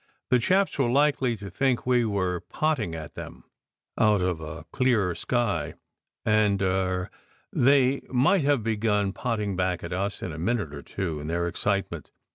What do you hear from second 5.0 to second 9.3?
sky, and er they might have begun